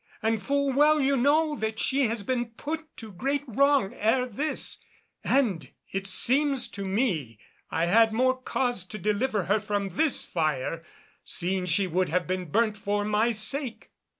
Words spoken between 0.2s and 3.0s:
And full well you know that she has been put